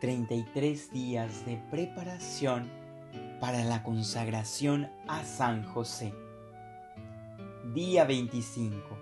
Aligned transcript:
33 0.00 0.92
días 0.92 1.44
de 1.44 1.56
preparación 1.72 2.70
para 3.40 3.64
la 3.64 3.82
consagración 3.82 4.88
a 5.08 5.24
San 5.24 5.64
José. 5.64 6.14
Día 7.74 8.04
25. 8.04 8.96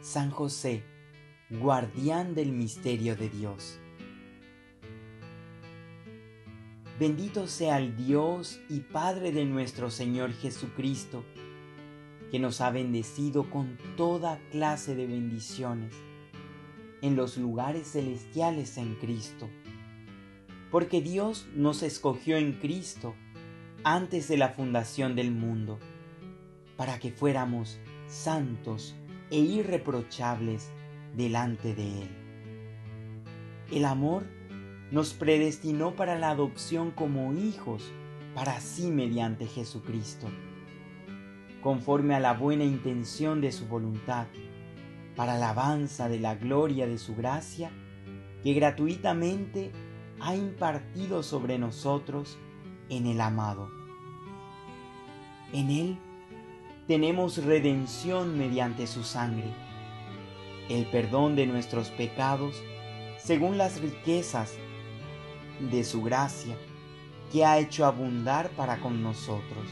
San 0.00 0.30
José, 0.30 0.84
guardián 1.50 2.34
del 2.34 2.52
misterio 2.52 3.14
de 3.14 3.28
Dios. 3.28 3.78
Bendito 6.98 7.46
sea 7.46 7.76
el 7.76 7.94
Dios 7.94 8.58
y 8.70 8.80
Padre 8.80 9.32
de 9.32 9.44
nuestro 9.44 9.90
Señor 9.90 10.32
Jesucristo, 10.32 11.24
que 12.30 12.38
nos 12.38 12.62
ha 12.62 12.70
bendecido 12.70 13.50
con 13.50 13.76
toda 13.98 14.38
clase 14.50 14.94
de 14.94 15.06
bendiciones 15.06 15.94
en 17.06 17.14
los 17.14 17.36
lugares 17.36 17.92
celestiales 17.92 18.78
en 18.78 18.96
Cristo. 18.96 19.48
Porque 20.70 21.00
Dios 21.00 21.46
nos 21.54 21.82
escogió 21.82 22.36
en 22.36 22.54
Cristo 22.54 23.14
antes 23.84 24.26
de 24.26 24.36
la 24.36 24.48
fundación 24.48 25.14
del 25.14 25.30
mundo, 25.30 25.78
para 26.76 26.98
que 26.98 27.12
fuéramos 27.12 27.78
santos 28.08 28.96
e 29.30 29.38
irreprochables 29.38 30.70
delante 31.14 31.74
de 31.74 32.02
Él. 32.02 32.08
El 33.70 33.84
amor 33.84 34.24
nos 34.90 35.14
predestinó 35.14 35.94
para 35.94 36.18
la 36.18 36.30
adopción 36.30 36.90
como 36.90 37.32
hijos, 37.34 37.92
para 38.34 38.60
sí 38.60 38.90
mediante 38.90 39.46
Jesucristo, 39.46 40.26
conforme 41.62 42.14
a 42.14 42.20
la 42.20 42.34
buena 42.34 42.64
intención 42.64 43.40
de 43.40 43.52
su 43.52 43.66
voluntad 43.66 44.26
para 45.16 45.34
alabanza 45.34 46.08
de 46.08 46.20
la 46.20 46.34
gloria 46.34 46.86
de 46.86 46.98
su 46.98 47.16
gracia, 47.16 47.70
que 48.42 48.52
gratuitamente 48.52 49.72
ha 50.20 50.36
impartido 50.36 51.22
sobre 51.22 51.58
nosotros 51.58 52.38
en 52.88 53.06
el 53.06 53.20
amado. 53.20 53.70
En 55.52 55.70
Él 55.70 55.98
tenemos 56.86 57.42
redención 57.44 58.38
mediante 58.38 58.86
su 58.86 59.02
sangre, 59.02 59.52
el 60.68 60.86
perdón 60.86 61.34
de 61.34 61.46
nuestros 61.46 61.90
pecados 61.90 62.62
según 63.18 63.58
las 63.58 63.80
riquezas 63.80 64.54
de 65.58 65.82
su 65.82 66.02
gracia 66.02 66.56
que 67.32 67.44
ha 67.44 67.58
hecho 67.58 67.86
abundar 67.86 68.50
para 68.50 68.78
con 68.78 69.02
nosotros. 69.02 69.66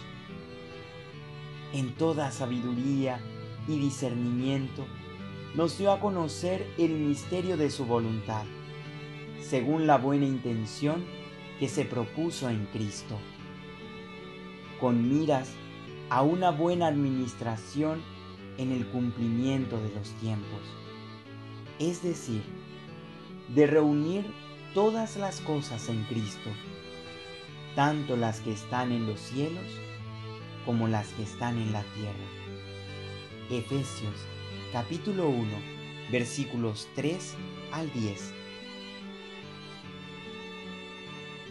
En 1.72 1.95
toda 1.95 2.31
sabiduría 2.33 3.20
y 3.69 3.78
discernimiento, 3.78 4.87
nos 5.55 5.78
dio 5.78 5.92
a 5.92 6.00
conocer 6.00 6.66
el 6.78 6.92
misterio 6.92 7.56
de 7.56 7.70
su 7.70 7.84
voluntad, 7.86 8.44
según 9.41 9.86
la 9.86 9.98
buena 9.98 10.27
intención 10.27 11.05
que 11.60 11.69
se 11.69 11.84
propuso 11.84 12.48
en 12.48 12.66
Cristo, 12.66 13.19
con 14.80 15.08
miras 15.08 15.52
a 16.10 16.22
una 16.22 16.50
buena 16.50 16.88
administración 16.88 18.02
en 18.58 18.72
el 18.72 18.86
cumplimiento 18.88 19.80
de 19.80 19.94
los 19.94 20.10
tiempos, 20.20 20.60
es 21.78 22.02
decir, 22.02 22.42
de 23.55 23.66
reunir 23.66 24.27
todas 24.75 25.16
las 25.16 25.41
cosas 25.41 25.88
en 25.88 26.02
Cristo, 26.05 26.50
tanto 27.77 28.16
las 28.16 28.41
que 28.41 28.52
están 28.52 28.91
en 28.91 29.06
los 29.06 29.20
cielos 29.20 29.66
como 30.66 30.88
las 30.88 31.08
que 31.12 31.22
están 31.22 31.58
en 31.58 31.72
la 31.72 31.82
tierra. 31.94 32.14
Efesios 33.50 34.14
capítulo 34.75 35.28
1, 35.28 35.47
versículos 36.11 36.89
3 36.97 37.36
al 37.70 37.92
10. 37.92 38.33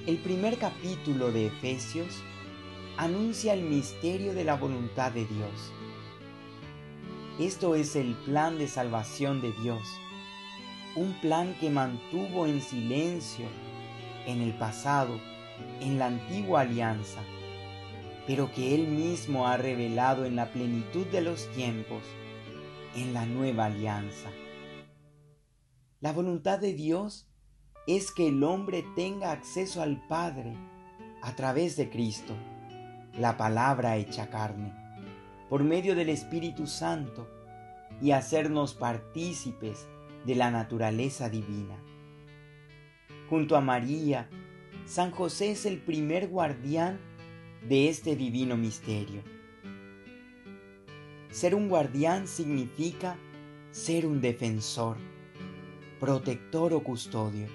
El 0.08 0.18
primer 0.18 0.58
capítulo 0.58 1.32
de 1.32 1.46
Efesios 1.46 2.22
anuncia 2.98 3.54
el 3.54 3.62
misterio 3.62 4.34
de 4.34 4.44
la 4.44 4.58
voluntad 4.58 5.14
de 5.14 5.24
Dios. 5.24 5.72
Esto 7.40 7.76
es 7.76 7.96
el 7.96 8.14
plan 8.26 8.58
de 8.58 8.68
salvación 8.68 9.42
de 9.42 9.54
Dios, 9.54 9.88
un 10.98 11.14
plan 11.22 11.56
que 11.62 11.70
mantuvo 11.70 12.46
en 12.46 12.62
silencio 12.62 13.46
en 14.28 14.42
el 14.42 14.52
pasado, 14.58 15.18
en 15.80 15.98
la 15.98 16.08
antigua 16.08 16.60
alianza, 16.60 17.22
pero 18.28 18.52
que 18.52 18.76
Él 18.76 18.86
mismo 18.86 19.48
ha 19.48 19.56
revelado 19.56 20.26
en 20.26 20.36
la 20.36 20.52
plenitud 20.52 21.06
de 21.06 21.22
los 21.22 21.50
tiempos 21.54 22.04
en 22.96 23.14
la 23.14 23.26
nueva 23.26 23.66
alianza. 23.66 24.30
La 26.00 26.12
voluntad 26.12 26.60
de 26.60 26.74
Dios 26.74 27.30
es 27.88 28.12
que 28.12 28.28
el 28.28 28.44
hombre 28.44 28.86
tenga 28.96 29.32
acceso 29.32 29.82
al 29.82 30.06
Padre 30.08 30.56
a 31.22 31.36
través 31.36 31.76
de 31.76 31.90
Cristo, 31.90 32.34
la 33.18 33.38
palabra 33.38 33.98
hecha 33.98 34.30
carne, 34.30 34.74
por 35.50 35.64
medio 35.64 35.96
del 35.96 36.10
Espíritu 36.10 36.68
Santo 36.68 37.28
y 38.02 38.12
hacernos 38.12 38.74
partícipes 38.74 39.88
de 40.26 40.36
la 40.36 40.52
naturaleza 40.52 41.30
divina. 41.30 41.78
Junto 43.30 43.56
a 43.56 43.62
María, 43.62 44.30
San 44.86 45.12
José 45.12 45.52
es 45.52 45.66
el 45.66 45.80
primer 45.80 46.28
guardián 46.28 47.00
de 47.68 47.90
este 47.90 48.16
divino 48.16 48.58
misterio. 48.58 49.24
Ser 51.34 51.56
un 51.56 51.68
guardián 51.68 52.28
significa 52.28 53.18
ser 53.72 54.06
un 54.06 54.22
defensor, 54.22 54.98
protector 56.00 56.74
o 56.74 56.84
custodio. 56.84 57.48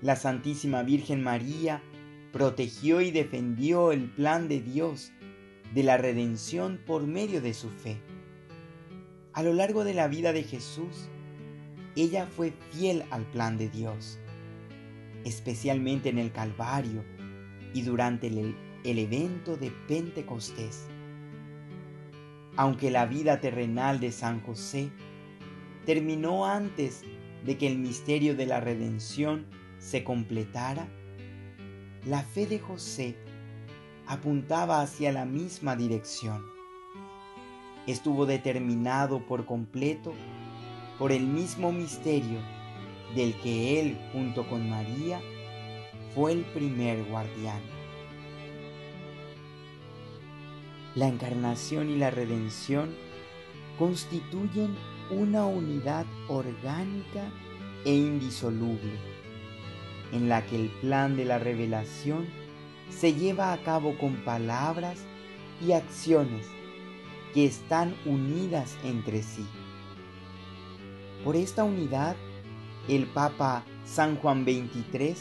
La 0.00 0.14
Santísima 0.14 0.84
Virgen 0.84 1.24
María 1.24 1.82
protegió 2.32 3.00
y 3.00 3.10
defendió 3.10 3.90
el 3.90 4.08
plan 4.12 4.46
de 4.46 4.60
Dios 4.60 5.10
de 5.74 5.82
la 5.82 5.96
redención 5.96 6.78
por 6.86 7.04
medio 7.04 7.40
de 7.40 7.52
su 7.52 7.68
fe. 7.68 7.96
A 9.32 9.42
lo 9.42 9.52
largo 9.52 9.82
de 9.82 9.94
la 9.94 10.06
vida 10.06 10.32
de 10.32 10.44
Jesús, 10.44 11.08
ella 11.96 12.28
fue 12.28 12.52
fiel 12.70 13.02
al 13.10 13.24
plan 13.24 13.58
de 13.58 13.68
Dios, 13.70 14.20
especialmente 15.24 16.10
en 16.10 16.18
el 16.18 16.30
Calvario 16.30 17.02
y 17.74 17.82
durante 17.82 18.28
el, 18.28 18.54
el 18.84 19.00
evento 19.00 19.56
de 19.56 19.72
Pentecostés 19.88 20.86
aunque 22.56 22.90
la 22.90 23.06
vida 23.06 23.40
terrenal 23.40 24.00
de 24.00 24.12
San 24.12 24.40
José 24.40 24.90
terminó 25.84 26.46
antes 26.46 27.02
de 27.44 27.56
que 27.58 27.66
el 27.66 27.78
misterio 27.78 28.34
de 28.34 28.46
la 28.46 28.60
redención 28.60 29.46
se 29.78 30.02
completara, 30.02 30.88
la 32.06 32.22
fe 32.22 32.46
de 32.46 32.58
José 32.58 33.16
apuntaba 34.06 34.80
hacia 34.80 35.12
la 35.12 35.24
misma 35.24 35.76
dirección. 35.76 36.44
Estuvo 37.86 38.26
determinado 38.26 39.26
por 39.26 39.44
completo 39.46 40.12
por 40.98 41.12
el 41.12 41.26
mismo 41.26 41.72
misterio 41.72 42.40
del 43.14 43.34
que 43.40 43.80
él 43.80 43.98
junto 44.12 44.48
con 44.48 44.68
María 44.68 45.20
fue 46.14 46.32
el 46.32 46.44
primer 46.46 47.04
guardián. 47.04 47.75
La 50.96 51.08
encarnación 51.08 51.90
y 51.90 51.96
la 51.96 52.10
redención 52.10 52.94
constituyen 53.78 54.74
una 55.10 55.44
unidad 55.44 56.06
orgánica 56.26 57.30
e 57.84 57.94
indisoluble, 57.94 58.98
en 60.12 60.30
la 60.30 60.46
que 60.46 60.56
el 60.56 60.70
plan 60.80 61.14
de 61.14 61.26
la 61.26 61.38
revelación 61.38 62.26
se 62.88 63.12
lleva 63.12 63.52
a 63.52 63.62
cabo 63.62 63.98
con 63.98 64.24
palabras 64.24 65.04
y 65.60 65.72
acciones 65.72 66.46
que 67.34 67.44
están 67.44 67.94
unidas 68.06 68.78
entre 68.82 69.22
sí. 69.22 69.46
Por 71.22 71.36
esta 71.36 71.62
unidad, 71.62 72.16
el 72.88 73.04
Papa 73.04 73.66
San 73.84 74.16
Juan 74.16 74.44
XXIII, 74.44 75.14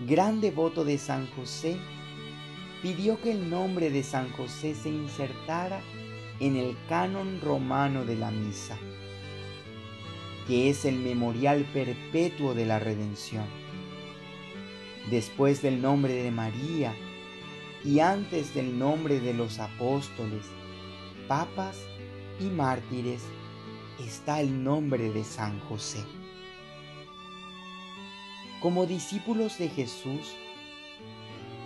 gran 0.00 0.40
devoto 0.40 0.84
de 0.84 0.98
San 0.98 1.28
José, 1.36 1.76
pidió 2.82 3.20
que 3.20 3.32
el 3.32 3.50
nombre 3.50 3.90
de 3.90 4.02
San 4.02 4.30
José 4.32 4.74
se 4.74 4.88
insertara 4.88 5.82
en 6.40 6.56
el 6.56 6.76
canon 6.88 7.40
romano 7.40 8.04
de 8.04 8.16
la 8.16 8.30
misa, 8.30 8.78
que 10.46 10.70
es 10.70 10.84
el 10.84 10.96
memorial 10.96 11.64
perpetuo 11.72 12.54
de 12.54 12.66
la 12.66 12.78
redención. 12.78 13.44
Después 15.10 15.60
del 15.60 15.82
nombre 15.82 16.14
de 16.14 16.30
María 16.30 16.94
y 17.84 18.00
antes 18.00 18.54
del 18.54 18.78
nombre 18.78 19.20
de 19.20 19.34
los 19.34 19.58
apóstoles, 19.58 20.46
papas 21.28 21.78
y 22.38 22.44
mártires, 22.44 23.22
está 23.98 24.40
el 24.40 24.62
nombre 24.62 25.10
de 25.10 25.24
San 25.24 25.60
José. 25.60 26.02
Como 28.60 28.86
discípulos 28.86 29.58
de 29.58 29.68
Jesús, 29.68 30.34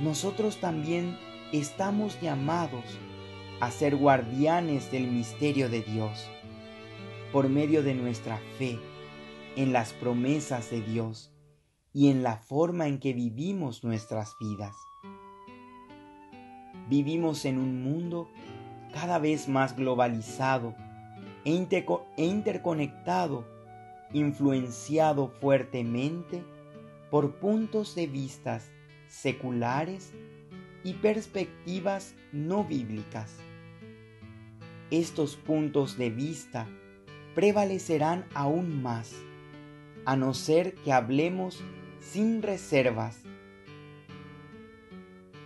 nosotros 0.01 0.59
también 0.59 1.17
estamos 1.53 2.21
llamados 2.21 2.85
a 3.61 3.71
ser 3.71 3.97
guardianes 3.97 4.91
del 4.91 5.07
misterio 5.07 5.69
de 5.69 5.83
Dios 5.83 6.29
por 7.33 7.49
medio 7.49 7.83
de 7.83 7.95
nuestra 7.95 8.39
fe 8.59 8.79
en 9.57 9.73
las 9.73 9.93
promesas 9.93 10.71
de 10.71 10.81
Dios 10.83 11.33
y 11.93 12.11
en 12.11 12.23
la 12.25 12.37
forma 12.37 12.89
en 12.89 12.99
que 12.99 13.13
vivimos 13.13 13.85
nuestras 13.85 14.35
vidas. 14.41 14.75
Vivimos 16.89 17.45
en 17.45 17.59
un 17.59 17.83
mundo 17.83 18.29
cada 18.93 19.19
vez 19.19 19.49
más 19.49 19.77
globalizado 19.77 20.75
e, 21.45 21.67
e 22.17 22.25
interconectado, 22.25 23.47
influenciado 24.13 25.29
fuertemente 25.41 26.43
por 27.11 27.37
puntos 27.37 27.95
de 27.95 28.09
vista 28.09 28.61
seculares 29.15 30.13
y 30.83 30.95
perspectivas 30.95 32.15
no 32.33 32.65
bíblicas. 32.65 33.37
Estos 34.91 35.37
puntos 35.37 35.97
de 35.97 36.11
vista 36.11 36.67
prevalecerán 37.35 38.27
aún 38.35 38.83
más, 38.83 39.15
a 40.05 40.17
no 40.17 40.35
ser 40.35 40.75
que 40.75 40.93
hablemos 40.93 41.63
sin 42.01 42.43
reservas. 42.43 43.23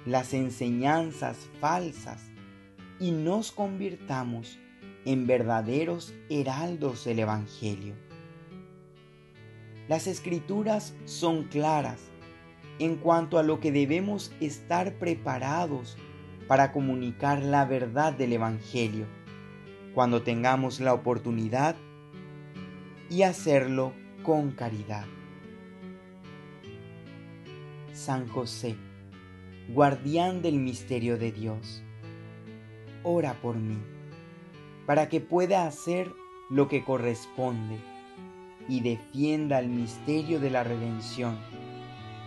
Las 0.07 0.33
enseñanzas 0.33 1.37
falsas 1.61 2.23
y 2.99 3.13
nos 3.13 3.53
convirtamos 3.53 4.59
en 5.05 5.27
verdaderos 5.27 6.15
heraldos 6.31 7.05
del 7.05 7.21
Evangelio. 7.21 7.95
Las 9.89 10.07
escrituras 10.07 10.95
son 11.05 11.45
claras 11.45 12.08
en 12.79 12.97
cuanto 12.97 13.39
a 13.39 13.43
lo 13.43 13.61
que 13.61 13.73
debemos 13.73 14.33
estar 14.41 14.95
preparados 14.95 15.97
para 16.47 16.73
comunicar 16.73 17.43
la 17.43 17.65
verdad 17.65 18.13
del 18.13 18.33
Evangelio 18.33 19.07
cuando 19.95 20.23
tengamos 20.23 20.81
la 20.81 20.95
oportunidad 20.95 21.77
y 23.11 23.23
hacerlo 23.23 23.93
con 24.23 24.53
caridad. 24.53 25.07
San 27.93 28.29
José, 28.29 28.77
guardián 29.69 30.41
del 30.41 30.59
misterio 30.59 31.19
de 31.19 31.33
Dios, 31.33 31.83
ora 33.03 33.35
por 33.35 33.57
mí, 33.57 33.79
para 34.87 35.09
que 35.09 35.21
pueda 35.21 35.67
hacer 35.67 36.13
lo 36.49 36.69
que 36.69 36.85
corresponde 36.85 37.79
y 38.69 38.81
defienda 38.81 39.59
el 39.59 39.69
misterio 39.69 40.39
de 40.39 40.51
la 40.51 40.63
redención 40.63 41.39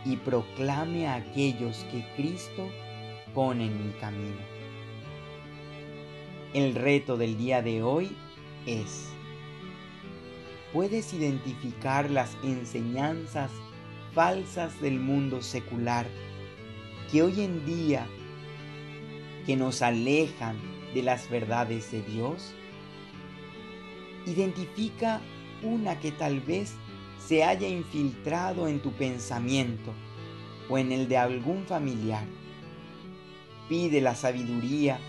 y 0.06 0.18
proclame 0.18 1.08
a 1.08 1.16
aquellos 1.16 1.86
que 1.92 2.06
Cristo 2.16 2.70
pone 3.34 3.66
en 3.66 3.88
mi 3.88 3.94
camino. 3.94 4.42
El 6.54 6.76
reto 6.76 7.18
del 7.18 7.38
día 7.38 7.62
de 7.62 7.82
hoy 7.84 8.16
es, 8.66 9.10
¿puedes 10.74 11.14
identificar 11.14 12.10
las 12.10 12.36
enseñanzas 12.44 13.52
falsas 14.14 14.80
del 14.82 15.00
mundo 15.00 15.42
secular 15.42 16.08
que 17.12 17.24
hoy 17.24 17.42
en 17.42 17.66
día 17.66 18.06
que 19.46 19.56
nos 19.56 19.82
alejan 19.82 20.58
de 20.94 21.04
las 21.04 21.30
verdades 21.30 21.92
de 21.92 22.02
Dios? 22.02 22.54
Identifica 24.26 25.22
una 25.64 26.00
que 26.00 26.12
tal 26.12 26.42
vez 26.42 26.76
se 27.28 27.44
haya 27.44 27.68
infiltrado 27.68 28.68
en 28.68 28.80
tu 28.80 28.92
pensamiento 28.92 29.94
o 30.70 30.78
en 30.78 30.92
el 30.92 31.08
de 31.08 31.18
algún 31.18 31.66
familiar. 31.66 32.26
Pide 33.70 34.02
la 34.02 34.16
sabiduría 34.16 35.00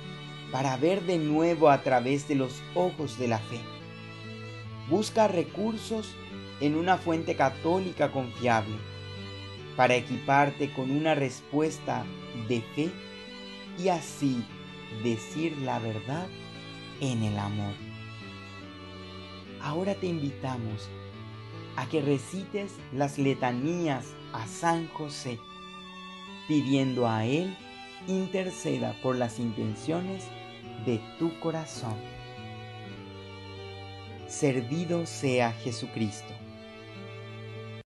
para 0.51 0.77
ver 0.77 1.03
de 1.03 1.19
nuevo 1.19 1.71
a 1.71 1.83
través 1.83 2.29
de 2.29 2.35
los 2.35 2.63
ojos 2.75 3.19
de 3.19 3.29
la 3.29 3.39
fe. 3.39 3.61
Busca 4.89 5.27
recursos 5.27 6.15
en 6.61 6.77
una 6.77 6.99
fuente 6.99 7.35
católica 7.35 8.13
confiable 8.13 8.77
para 9.77 9.95
equiparte 9.95 10.73
con 10.73 10.91
una 10.91 11.15
respuesta 11.15 12.05
de 12.49 12.61
fe 12.75 12.91
y 13.79 13.89
así 13.89 14.45
decir 15.03 15.57
la 15.59 15.79
verdad 15.79 16.27
en 17.01 17.23
el 17.23 17.39
amor. 17.39 17.75
Ahora 19.61 19.95
te 19.95 20.07
invitamos 20.07 20.89
a 21.77 21.87
que 21.89 22.03
recites 22.03 22.73
las 22.93 23.19
letanías 23.19 24.15
a 24.33 24.47
San 24.47 24.89
José, 24.89 25.39
pidiendo 26.49 27.09
a 27.09 27.25
Él 27.25 27.57
interceda 28.09 28.97
por 29.03 29.17
las 29.17 29.39
intenciones 29.39 30.25
de 30.85 31.01
tu 31.19 31.39
corazón. 31.41 31.97
Servido 34.27 35.07
sea 35.07 35.53
Jesucristo. 35.53 36.32